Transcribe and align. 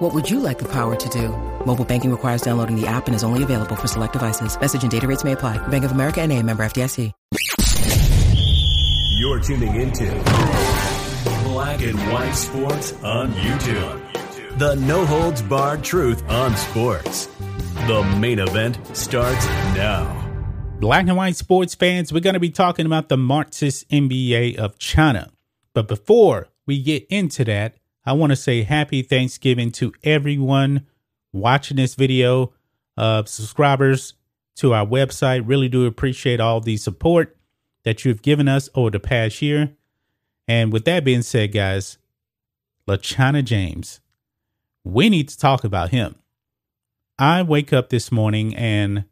What 0.00 0.14
would 0.14 0.30
you 0.30 0.40
like 0.40 0.58
the 0.58 0.68
power 0.72 0.96
to 0.96 1.08
do? 1.10 1.28
Mobile 1.66 1.84
banking 1.84 2.10
requires 2.10 2.40
downloading 2.40 2.74
the 2.74 2.86
app 2.86 3.06
and 3.06 3.14
is 3.14 3.22
only 3.22 3.42
available 3.42 3.76
for 3.76 3.86
select 3.86 4.14
devices. 4.14 4.58
Message 4.58 4.80
and 4.80 4.90
data 4.90 5.06
rates 5.06 5.24
may 5.24 5.32
apply. 5.32 5.58
Bank 5.68 5.84
of 5.84 5.92
America 5.92 6.22
and 6.22 6.32
a 6.32 6.42
member 6.42 6.62
FDIC. 6.62 7.12
You're 9.18 9.40
tuning 9.40 9.74
into 9.78 10.06
Black 11.44 11.82
and 11.82 11.98
White 12.10 12.32
Sports 12.32 12.94
on 13.02 13.34
YouTube. 13.34 14.58
The 14.58 14.76
no 14.76 15.04
holds 15.04 15.42
barred 15.42 15.84
truth 15.84 16.26
on 16.30 16.56
sports. 16.56 17.26
The 17.86 18.02
main 18.18 18.38
event 18.38 18.78
starts 18.96 19.44
now. 19.76 20.16
Black 20.80 21.08
and 21.08 21.16
white 21.18 21.36
sports 21.36 21.74
fans, 21.74 22.10
we're 22.10 22.20
going 22.20 22.32
to 22.32 22.40
be 22.40 22.48
talking 22.48 22.86
about 22.86 23.10
the 23.10 23.18
Marxist 23.18 23.86
NBA 23.90 24.56
of 24.56 24.78
China. 24.78 25.30
But 25.74 25.88
before 25.88 26.48
we 26.66 26.82
get 26.82 27.06
into 27.10 27.44
that, 27.44 27.74
I 28.04 28.12
want 28.14 28.30
to 28.30 28.36
say 28.36 28.62
happy 28.62 29.02
Thanksgiving 29.02 29.70
to 29.72 29.92
everyone 30.02 30.86
watching 31.32 31.76
this 31.76 31.94
video, 31.94 32.52
uh, 32.96 33.24
subscribers 33.24 34.14
to 34.56 34.74
our 34.74 34.86
website. 34.86 35.46
Really 35.46 35.68
do 35.68 35.86
appreciate 35.86 36.40
all 36.40 36.60
the 36.60 36.76
support 36.76 37.36
that 37.84 38.04
you've 38.04 38.22
given 38.22 38.48
us 38.48 38.68
over 38.74 38.90
the 38.90 39.00
past 39.00 39.42
year. 39.42 39.72
And 40.48 40.72
with 40.72 40.84
that 40.86 41.04
being 41.04 41.22
said, 41.22 41.52
guys, 41.52 41.98
LeChina 42.88 43.44
James, 43.44 44.00
we 44.82 45.08
need 45.08 45.28
to 45.28 45.38
talk 45.38 45.64
about 45.64 45.90
him. 45.90 46.16
I 47.18 47.42
wake 47.42 47.72
up 47.72 47.90
this 47.90 48.10
morning 48.10 48.54
and 48.56 49.04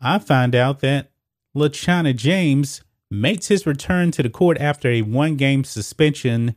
I 0.00 0.18
find 0.18 0.54
out 0.54 0.80
that 0.80 1.10
LeChina 1.56 2.14
James 2.14 2.82
makes 3.10 3.48
his 3.48 3.66
return 3.66 4.10
to 4.10 4.22
the 4.22 4.28
court 4.28 4.58
after 4.60 4.90
a 4.90 5.02
one 5.02 5.36
game 5.36 5.64
suspension 5.64 6.54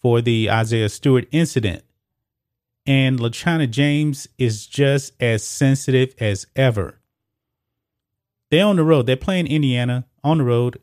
for 0.00 0.20
the 0.20 0.50
Isaiah 0.50 0.88
Stewart 0.88 1.26
incident. 1.30 1.84
And 2.86 3.18
LeChina 3.18 3.70
James 3.70 4.28
is 4.38 4.66
just 4.66 5.12
as 5.20 5.44
sensitive 5.44 6.14
as 6.18 6.46
ever. 6.56 7.00
They're 8.50 8.64
on 8.64 8.76
the 8.76 8.84
road. 8.84 9.06
They're 9.06 9.16
playing 9.16 9.46
Indiana 9.46 10.06
on 10.24 10.38
the 10.38 10.44
road. 10.44 10.80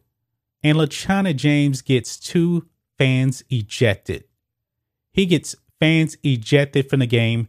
And 0.64 0.78
LeChina 0.78 1.36
James 1.36 1.82
gets 1.82 2.20
two 2.20 2.68
fans 2.98 3.44
ejected. 3.50 4.26
He 5.14 5.26
gets 5.26 5.56
fans 5.80 6.18
ejected 6.24 6.90
from 6.90 7.00
the 7.00 7.08
game. 7.08 7.48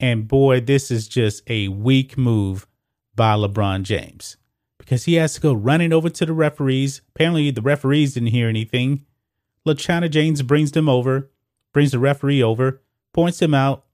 And 0.00 0.28
boy, 0.28 0.60
this 0.60 0.90
is 0.90 1.08
just 1.08 1.42
a 1.48 1.68
weak 1.68 2.16
move 2.16 2.66
by 3.14 3.34
LeBron 3.34 3.82
James 3.82 4.36
because 4.78 5.04
he 5.04 5.14
has 5.14 5.34
to 5.34 5.40
go 5.40 5.52
running 5.52 5.92
over 5.92 6.10
to 6.10 6.26
the 6.26 6.32
referees. 6.32 7.00
Apparently, 7.14 7.50
the 7.50 7.62
referees 7.62 8.14
didn't 8.14 8.28
hear 8.28 8.48
anything. 8.48 9.06
LeChina 9.66 10.10
James 10.10 10.42
brings 10.42 10.72
them 10.72 10.88
over, 10.88 11.30
brings 11.72 11.92
the 11.92 11.98
referee 11.98 12.42
over, 12.42 12.82
points 13.12 13.40
him 13.40 13.54
out, 13.54 13.84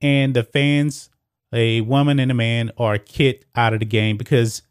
and 0.00 0.34
the 0.34 0.42
fans, 0.42 1.10
a 1.52 1.80
woman 1.82 2.18
and 2.18 2.30
a 2.30 2.34
man, 2.34 2.70
are 2.76 2.98
kicked 2.98 3.44
out 3.54 3.72
of 3.72 3.80
the 3.80 3.86
game 3.86 4.16
because 4.16 4.62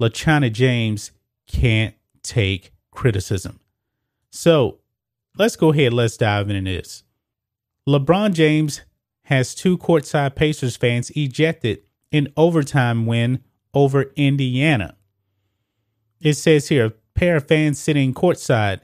LeChina 0.00 0.52
James 0.52 1.12
can't 1.46 1.94
take 2.22 2.72
criticism. 2.90 3.60
So 4.30 4.78
let's 5.36 5.56
go 5.56 5.72
ahead, 5.72 5.92
let's 5.92 6.16
dive 6.16 6.50
into 6.50 6.70
this. 6.70 7.04
LeBron 7.88 8.34
James 8.34 8.82
has 9.24 9.54
two 9.54 9.78
courtside 9.78 10.34
Pacers 10.34 10.76
fans 10.76 11.10
ejected 11.10 11.82
in 12.10 12.32
overtime 12.36 13.06
win 13.06 13.42
over 13.72 14.12
Indiana. 14.16 14.96
It 16.20 16.34
says 16.34 16.68
here 16.68 16.86
a 16.86 16.90
pair 17.14 17.36
of 17.36 17.46
fans 17.46 17.78
sitting 17.78 18.12
courtside 18.14 18.80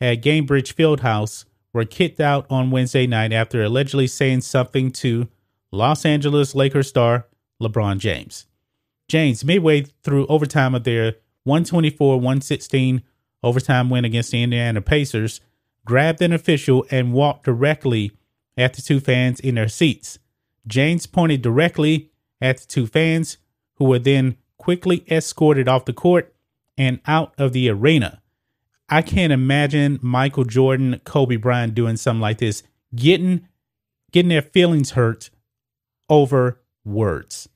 at 0.00 0.22
Gainbridge 0.22 0.74
Fieldhouse 0.74 1.44
were 1.72 1.84
kicked 1.84 2.20
out 2.20 2.46
on 2.50 2.70
Wednesday 2.70 3.06
night 3.06 3.32
after 3.32 3.62
allegedly 3.62 4.06
saying 4.06 4.40
something 4.40 4.90
to 4.90 5.28
Los 5.70 6.04
Angeles 6.04 6.54
Lakers 6.54 6.88
star 6.88 7.26
LeBron 7.62 7.98
James. 7.98 8.46
James, 9.08 9.44
midway 9.44 9.82
through 10.02 10.26
overtime 10.26 10.74
of 10.74 10.84
their 10.84 11.14
124 11.44 12.16
116 12.16 13.02
overtime 13.42 13.90
win 13.90 14.04
against 14.04 14.32
the 14.32 14.42
Indiana 14.42 14.80
Pacers, 14.80 15.40
grabbed 15.84 16.20
an 16.20 16.32
official 16.32 16.84
and 16.90 17.12
walked 17.12 17.44
directly 17.44 18.12
at 18.56 18.74
the 18.74 18.82
two 18.82 19.00
fans 19.00 19.40
in 19.40 19.54
their 19.54 19.68
seats. 19.68 20.18
James 20.66 21.06
pointed 21.06 21.40
directly 21.40 22.10
at 22.40 22.58
the 22.58 22.66
two 22.66 22.86
fans, 22.86 23.38
who 23.76 23.84
were 23.84 23.98
then 23.98 24.36
quickly 24.58 25.04
escorted 25.10 25.68
off 25.68 25.84
the 25.84 25.92
court 25.92 26.34
and 26.76 27.00
out 27.06 27.32
of 27.38 27.52
the 27.52 27.70
arena. 27.70 28.20
I 28.88 29.02
can't 29.02 29.32
imagine 29.32 29.98
Michael 30.00 30.44
Jordan, 30.44 31.00
Kobe 31.04 31.36
Bryant 31.36 31.74
doing 31.74 31.96
something 31.96 32.20
like 32.20 32.38
this, 32.38 32.62
getting 32.94 33.46
getting 34.12 34.30
their 34.30 34.42
feelings 34.42 34.92
hurt 34.92 35.30
over 36.08 36.60
words. 36.84 37.48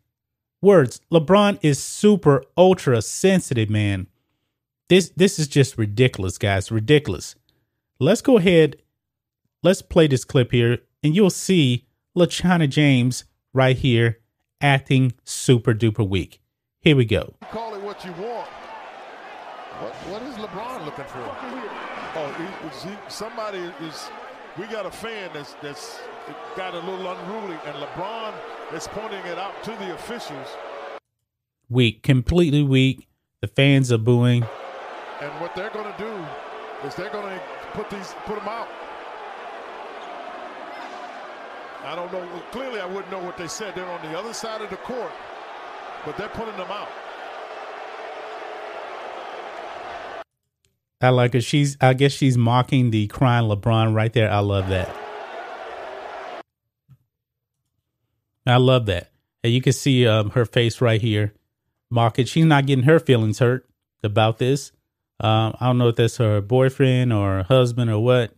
Words. 0.61 1.01
LeBron 1.11 1.59
is 1.63 1.83
super 1.83 2.45
ultra 2.57 3.01
sensitive, 3.03 3.71
man. 3.71 4.07
This 4.89 5.11
this 5.17 5.39
is 5.39 5.49
just 5.49 5.79
ridiculous, 5.79 6.39
guys. 6.39 6.71
Ridiculous. 6.71 7.35
Let's 7.99 8.21
go 8.21 8.37
ahead. 8.37 8.77
Let's 9.63 9.81
play 9.81 10.07
this 10.09 10.25
clip 10.25 10.53
here, 10.53 10.79
and 11.03 11.15
you'll 11.17 11.31
see 11.31 11.87
LeChina 12.17 12.69
James 12.69 13.25
right 13.55 13.77
here 13.77 14.19
acting 14.61 15.15
super 15.25 15.73
duper 15.73 16.07
weak. 16.07 16.41
Here 16.81 16.97
we 16.97 17.05
go. 17.05 17.35
Call 17.51 17.75
it 17.75 17.83
what 17.83 18.05
you 18.05 18.13
want. 18.13 18.49
What, 19.83 19.93
what 20.07 20.23
is 20.23 20.37
LeBron 20.37 20.85
looking 20.85 21.07
for? 21.07 21.19
Oh, 22.15 22.33
he, 22.39 22.89
he, 22.89 22.97
somebody 23.09 23.59
is. 23.81 24.11
We 24.57 24.67
got 24.67 24.87
a 24.87 24.93
fan 24.93 25.31
that's 25.35 25.55
that's 25.61 25.99
got 26.55 26.75
a 26.75 26.79
little 26.79 27.11
unruly, 27.11 27.59
and 27.67 27.75
LeBron 27.75 28.33
is 28.75 28.87
pointing 28.87 29.25
it 29.27 29.39
out 29.39 29.61
to 29.65 29.73
the 29.73 29.93
officials. 29.93 30.47
Weak, 31.69 32.05
completely 32.05 32.63
weak. 32.63 33.09
The 33.41 33.49
fans 33.49 33.91
are 33.91 33.99
booing. 33.99 34.45
And 35.21 35.41
what 35.41 35.57
they're 35.57 35.71
going 35.71 35.93
to 35.93 35.99
do 35.99 36.87
is 36.87 36.95
they're 36.95 37.11
going 37.11 37.37
to 37.37 37.43
put 37.73 37.91
these 37.91 38.15
put 38.25 38.37
them 38.37 38.47
out. 38.47 38.69
I 41.83 41.97
don't 41.97 42.13
know. 42.13 42.43
Clearly, 42.53 42.81
I 42.81 42.87
wouldn't 42.87 43.11
know 43.11 43.19
what 43.19 43.37
they 43.37 43.49
said. 43.49 43.75
They're 43.75 43.91
on 43.91 44.03
the 44.03 44.17
other 44.17 44.33
side 44.33 44.61
of 44.61 44.71
the 44.71 44.77
court, 44.77 45.11
but 46.05 46.17
they're 46.17 46.29
putting 46.29 46.57
them 46.57 46.71
out. 46.71 46.89
I 51.03 51.11
like 51.11 51.33
her. 51.33 51.41
She's, 51.41 51.77
I 51.81 51.95
guess 51.95 52.13
she's 52.13 52.39
mocking 52.39 52.91
the 52.91 53.07
crying 53.09 53.49
LeBron 53.49 53.95
right 53.95 54.13
there. 54.13 54.31
I 54.31 54.39
love 54.39 54.69
that. 54.69 54.95
I 58.47 58.57
love 58.57 58.87
that. 58.87 59.11
And 59.45 59.53
you 59.53 59.61
can 59.61 59.73
see 59.73 60.07
um, 60.07 60.31
her 60.31 60.45
face 60.45 60.81
right 60.81 61.01
here, 61.01 61.33
mocking. 61.91 62.27
She's 62.27 62.45
not 62.45 62.67
getting 62.67 62.85
her 62.85 63.01
feelings 63.01 63.39
hurt 63.39 63.69
about 64.03 64.39
this. 64.39 64.73
Um, 65.21 65.57
I 65.61 65.67
don't 65.67 65.79
know 65.79 65.89
if 65.89 65.97
that's 65.97 66.17
her 66.17 66.41
boyfriend 66.41 67.13
or 67.13 67.45
husband 67.45 67.91
or 67.91 68.01
what. 68.01 68.35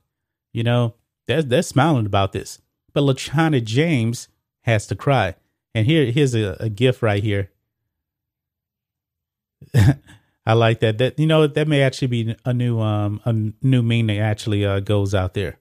You 0.52 0.62
know, 0.62 0.94
they're, 1.26 1.42
they're 1.42 1.62
smiling 1.62 2.06
about 2.06 2.32
this. 2.32 2.60
But 2.92 3.02
LeChina 3.02 3.62
James 3.64 4.28
has 4.62 4.86
to 4.86 4.94
cry. 4.94 5.34
And 5.75 5.86
here, 5.86 6.10
here's 6.10 6.34
a, 6.34 6.56
a 6.60 6.69
gift 6.69 7.02
right 7.02 7.22
here. 7.22 7.50
I 10.47 10.53
like 10.53 10.81
that. 10.81 10.99
That 10.99 11.19
you 11.19 11.27
know 11.27 11.46
that 11.46 11.69
may 11.69 11.82
actually 11.82 12.08
be 12.08 12.37
a 12.44 12.52
new 12.52 12.81
um 12.81 13.20
a 13.25 13.32
new 13.32 13.82
meme 13.82 14.08
that 14.08 14.19
actually 14.19 14.64
uh, 14.64 14.81
goes 14.81 15.14
out 15.14 15.35
there. 15.35 15.58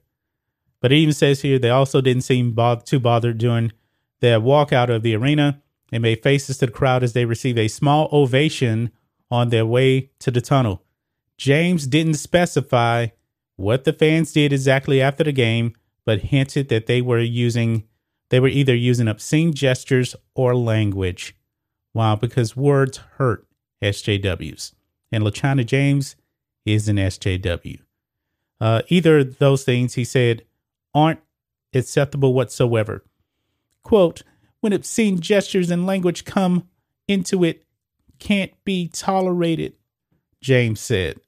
But 0.80 0.92
it 0.92 0.96
even 0.96 1.14
says 1.14 1.40
here 1.40 1.58
they 1.58 1.70
also 1.70 2.00
didn't 2.00 2.22
seem 2.22 2.52
bo- 2.52 2.82
too 2.84 3.00
bothered 3.00 3.38
during 3.38 3.72
their 4.20 4.40
walk 4.40 4.72
out 4.72 4.90
of 4.90 5.02
the 5.02 5.14
arena 5.16 5.62
and 5.90 6.02
made 6.02 6.22
faces 6.22 6.58
to 6.58 6.66
the 6.66 6.72
crowd 6.72 7.02
as 7.02 7.14
they 7.14 7.24
received 7.24 7.58
a 7.58 7.68
small 7.68 8.08
ovation 8.12 8.90
on 9.30 9.48
their 9.48 9.64
way 9.64 10.10
to 10.18 10.30
the 10.30 10.40
tunnel. 10.40 10.82
James 11.38 11.86
didn't 11.86 12.14
specify 12.14 13.06
what 13.56 13.84
the 13.84 13.92
fans 13.92 14.32
did 14.32 14.52
exactly 14.52 15.00
after 15.00 15.24
the 15.24 15.32
game, 15.32 15.74
but 16.04 16.20
hinted 16.20 16.68
that 16.68 16.86
they 16.86 17.00
were 17.00 17.20
using 17.20 17.84
they 18.28 18.40
were 18.40 18.48
either 18.48 18.74
using 18.74 19.08
obscene 19.08 19.54
gestures 19.54 20.16
or 20.34 20.54
language. 20.56 21.36
Wow, 21.94 22.16
because 22.16 22.56
words 22.56 22.98
hurt 23.16 23.46
SJWs. 23.84 24.72
And 25.12 25.22
LeChina 25.22 25.64
James 25.64 26.16
is 26.64 26.88
an 26.88 26.96
SJW. 26.96 27.80
Uh, 28.60 28.82
either 28.88 29.18
of 29.18 29.38
those 29.38 29.64
things, 29.64 29.94
he 29.94 30.04
said, 30.04 30.42
aren't 30.94 31.20
acceptable 31.74 32.34
whatsoever. 32.34 33.04
Quote, 33.82 34.22
when 34.60 34.72
obscene 34.72 35.20
gestures 35.20 35.70
and 35.70 35.86
language 35.86 36.24
come 36.24 36.68
into 37.06 37.44
it, 37.44 37.64
can't 38.18 38.52
be 38.64 38.88
tolerated. 38.88 39.74
James 40.40 40.80
said. 40.80 41.20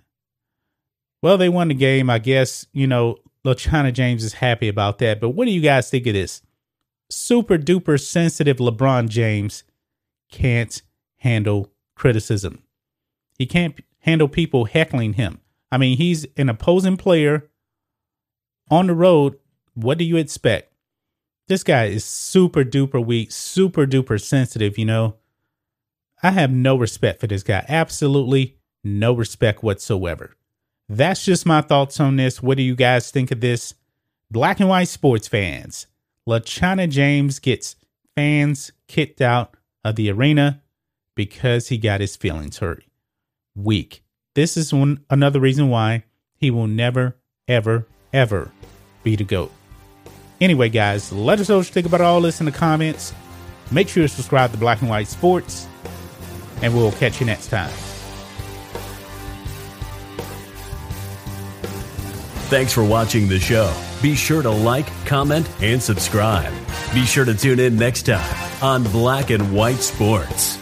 Well, 1.22 1.36
they 1.36 1.48
won 1.48 1.68
the 1.68 1.74
game. 1.74 2.08
I 2.08 2.18
guess, 2.18 2.66
you 2.72 2.86
know, 2.86 3.18
LeChina 3.44 3.92
James 3.92 4.24
is 4.24 4.34
happy 4.34 4.68
about 4.68 4.98
that. 4.98 5.20
But 5.20 5.30
what 5.30 5.46
do 5.46 5.50
you 5.50 5.60
guys 5.60 5.90
think 5.90 6.06
of 6.06 6.14
this? 6.14 6.42
Super 7.10 7.58
duper 7.58 8.00
sensitive 8.00 8.56
LeBron 8.56 9.08
James 9.08 9.64
can't 10.30 10.82
handle 11.18 11.70
criticism. 11.96 12.62
He 13.38 13.46
can't 13.46 13.80
handle 14.00 14.28
people 14.28 14.66
heckling 14.66 15.14
him. 15.14 15.40
I 15.72 15.78
mean, 15.78 15.98
he's 15.98 16.26
an 16.36 16.48
opposing 16.48 16.96
player 16.96 17.50
on 18.70 18.86
the 18.86 18.94
road. 18.94 19.36
What 19.74 19.98
do 19.98 20.04
you 20.04 20.16
expect? 20.16 20.72
This 21.48 21.62
guy 21.62 21.86
is 21.86 22.04
super 22.04 22.64
duper 22.64 23.04
weak, 23.04 23.32
super 23.32 23.86
duper 23.86 24.20
sensitive, 24.20 24.78
you 24.78 24.84
know. 24.84 25.16
I 26.22 26.30
have 26.30 26.50
no 26.50 26.76
respect 26.76 27.20
for 27.20 27.26
this 27.26 27.42
guy. 27.42 27.64
Absolutely 27.68 28.58
no 28.82 29.12
respect 29.12 29.62
whatsoever. 29.62 30.36
That's 30.88 31.24
just 31.24 31.46
my 31.46 31.60
thoughts 31.60 32.00
on 32.00 32.16
this. 32.16 32.42
What 32.42 32.56
do 32.56 32.62
you 32.62 32.76
guys 32.76 33.10
think 33.10 33.30
of 33.30 33.40
this? 33.40 33.74
Black 34.30 34.60
and 34.60 34.68
white 34.68 34.88
sports 34.88 35.28
fans. 35.28 35.86
LeChina 36.28 36.88
James 36.88 37.38
gets 37.38 37.76
fans 38.14 38.72
kicked 38.88 39.20
out 39.20 39.56
of 39.84 39.96
the 39.96 40.10
arena 40.10 40.62
because 41.16 41.68
he 41.68 41.78
got 41.78 42.00
his 42.00 42.14
feelings 42.14 42.58
hurt. 42.58 42.84
Weak. 43.56 44.04
This 44.36 44.56
is 44.56 44.72
one 44.72 45.04
another 45.10 45.40
reason 45.40 45.68
why 45.68 46.04
he 46.36 46.52
will 46.52 46.68
never, 46.68 47.16
ever, 47.48 47.88
ever 48.12 48.52
be 49.02 49.16
the 49.16 49.24
GOAT. 49.24 49.50
Anyway, 50.40 50.68
guys, 50.68 51.10
let 51.10 51.40
us 51.40 51.48
know 51.48 51.56
what 51.56 51.66
you 51.66 51.72
think 51.72 51.86
about 51.86 52.02
all 52.02 52.20
this 52.20 52.38
in 52.40 52.46
the 52.46 52.52
comments. 52.52 53.14
Make 53.72 53.88
sure 53.88 54.02
to 54.02 54.08
subscribe 54.08 54.52
to 54.52 54.58
Black 54.58 54.82
and 54.82 54.90
White 54.90 55.08
Sports, 55.08 55.66
and 56.62 56.74
we'll 56.74 56.92
catch 56.92 57.18
you 57.18 57.26
next 57.26 57.48
time. 57.48 57.72
Thanks 62.48 62.72
for 62.72 62.84
watching 62.84 63.26
the 63.26 63.40
show. 63.40 63.74
Be 64.02 64.14
sure 64.14 64.42
to 64.42 64.50
like, 64.50 64.86
comment, 65.06 65.48
and 65.60 65.82
subscribe. 65.82 66.52
Be 66.94 67.04
sure 67.04 67.24
to 67.24 67.34
tune 67.34 67.58
in 67.58 67.76
next 67.76 68.02
time 68.02 68.62
on 68.62 68.84
Black 68.84 69.30
and 69.30 69.52
White 69.52 69.80
Sports. 69.80 70.58